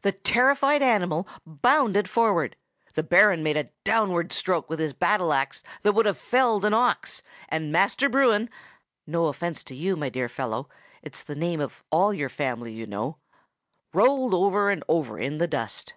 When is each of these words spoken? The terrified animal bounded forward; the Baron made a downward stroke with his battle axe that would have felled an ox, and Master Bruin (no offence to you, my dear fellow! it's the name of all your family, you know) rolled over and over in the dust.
The 0.00 0.12
terrified 0.12 0.80
animal 0.80 1.28
bounded 1.44 2.08
forward; 2.08 2.56
the 2.94 3.02
Baron 3.02 3.42
made 3.42 3.58
a 3.58 3.68
downward 3.84 4.32
stroke 4.32 4.70
with 4.70 4.78
his 4.78 4.94
battle 4.94 5.34
axe 5.34 5.62
that 5.82 5.92
would 5.92 6.06
have 6.06 6.16
felled 6.16 6.64
an 6.64 6.72
ox, 6.72 7.20
and 7.50 7.70
Master 7.72 8.08
Bruin 8.08 8.48
(no 9.06 9.26
offence 9.26 9.62
to 9.64 9.74
you, 9.74 9.94
my 9.94 10.08
dear 10.08 10.30
fellow! 10.30 10.70
it's 11.02 11.22
the 11.22 11.34
name 11.36 11.60
of 11.60 11.84
all 11.90 12.14
your 12.14 12.30
family, 12.30 12.72
you 12.72 12.86
know) 12.86 13.18
rolled 13.92 14.32
over 14.32 14.70
and 14.70 14.82
over 14.88 15.18
in 15.18 15.36
the 15.36 15.46
dust. 15.46 15.92